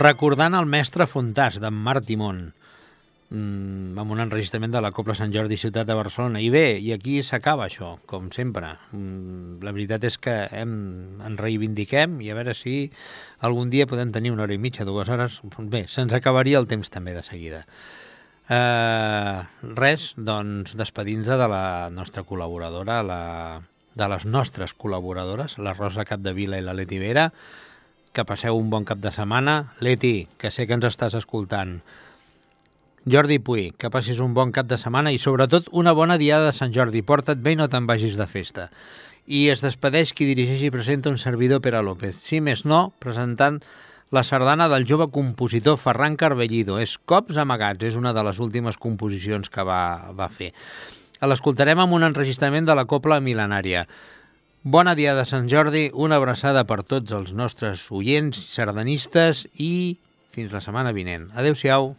Recordant 0.00 0.56
el 0.56 0.66
mestre 0.66 1.06
Fontàs, 1.08 1.58
d'en 1.60 1.76
Marc 1.76 2.06
Timon, 2.08 2.40
mm, 3.30 3.98
amb 4.00 4.14
un 4.14 4.20
enregistrament 4.24 4.72
de 4.72 4.80
la 4.80 4.90
Copla 4.96 5.14
Sant 5.14 5.32
Jordi 5.32 5.58
Ciutat 5.60 5.86
de 5.86 5.94
Barcelona. 5.94 6.40
I 6.40 6.48
bé, 6.50 6.78
i 6.80 6.92
aquí 6.92 7.22
s'acaba 7.22 7.66
això, 7.68 7.98
com 8.06 8.30
sempre. 8.32 8.76
Mm, 8.92 9.62
la 9.62 9.72
veritat 9.72 10.04
és 10.04 10.18
que 10.18 10.48
hem, 10.50 11.20
en 11.20 11.36
reivindiquem 11.36 12.20
i 12.20 12.30
a 12.30 12.34
veure 12.34 12.54
si 12.54 12.90
algun 13.40 13.70
dia 13.70 13.86
podem 13.86 14.12
tenir 14.12 14.32
una 14.32 14.44
hora 14.44 14.54
i 14.54 14.58
mitja, 14.58 14.84
dues 14.84 15.08
hores. 15.08 15.40
Bé, 15.58 15.86
se'ns 15.86 16.12
acabaria 16.12 16.58
el 16.58 16.66
temps 16.66 16.90
també 16.90 17.14
de 17.14 17.22
seguida. 17.22 17.66
Eh, 18.48 19.42
res, 19.76 20.14
doncs 20.16 20.74
despedint-nos 20.74 21.38
de 21.38 21.46
la 21.46 21.88
nostra 21.92 22.24
col·laboradora, 22.24 23.02
la, 23.06 23.60
de 23.94 24.08
les 24.08 24.24
nostres 24.26 24.74
col·laboradores, 24.74 25.58
la 25.58 25.74
Rosa 25.74 26.04
Capdevila 26.04 26.58
i 26.58 26.64
la 26.64 26.74
Leti 26.74 26.98
Vera, 26.98 27.30
que 28.12 28.24
passeu 28.26 28.56
un 28.58 28.70
bon 28.70 28.86
cap 28.88 28.98
de 28.98 29.12
setmana. 29.14 29.72
Leti, 29.80 30.28
que 30.38 30.50
sé 30.50 30.66
que 30.66 30.76
ens 30.76 30.86
estàs 30.88 31.14
escoltant. 31.18 31.78
Jordi 33.10 33.38
Puy, 33.40 33.70
que 33.78 33.88
passis 33.90 34.18
un 34.20 34.34
bon 34.36 34.50
cap 34.52 34.68
de 34.68 34.76
setmana 34.78 35.12
i 35.14 35.18
sobretot 35.18 35.70
una 35.72 35.94
bona 35.96 36.18
diada 36.20 36.50
de 36.50 36.56
Sant 36.56 36.74
Jordi. 36.74 37.00
Porta't 37.06 37.40
bé 37.40 37.54
i 37.54 37.60
no 37.60 37.70
te'n 37.70 37.86
vagis 37.88 38.18
de 38.18 38.26
festa. 38.28 38.68
I 39.30 39.46
es 39.52 39.62
despedeix 39.64 40.12
qui 40.12 40.26
dirigeix 40.28 40.66
i 40.66 40.72
presenta 40.74 41.08
un 41.08 41.18
servidor 41.18 41.62
Pere 41.64 41.80
López. 41.86 42.18
Si 42.18 42.42
més 42.44 42.66
no, 42.66 42.90
presentant 43.00 43.60
la 44.10 44.24
sardana 44.26 44.68
del 44.68 44.84
jove 44.90 45.06
compositor 45.14 45.78
Ferran 45.78 46.16
Carbellido. 46.18 46.80
És 46.82 46.98
Cops 46.98 47.38
amagats, 47.38 47.86
és 47.86 47.96
una 47.96 48.12
de 48.12 48.24
les 48.26 48.40
últimes 48.42 48.76
composicions 48.76 49.48
que 49.48 49.64
va, 49.64 50.10
va 50.12 50.28
fer. 50.28 50.50
L'escoltarem 51.20 51.78
amb 51.78 51.94
un 51.94 52.04
enregistrament 52.04 52.66
de 52.66 52.74
la 52.76 52.86
Copla 52.90 53.20
Milenària. 53.20 53.86
Bona 54.62 54.92
dia 54.92 55.14
de 55.16 55.22
Sant 55.24 55.46
Jordi, 55.48 55.86
una 55.96 56.18
abraçada 56.20 56.66
per 56.68 56.82
tots 56.84 57.14
els 57.16 57.30
nostres 57.32 57.86
oients, 57.96 58.36
sardanistes 58.52 59.46
i 59.56 59.96
fins 60.36 60.52
la 60.52 60.60
setmana 60.60 60.92
vinent. 60.92 61.30
Adéu-siau. 61.32 61.94